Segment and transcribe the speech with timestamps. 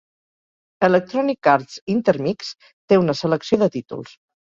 [0.85, 4.17] Electronic Arts Intermix té una selecció de títols.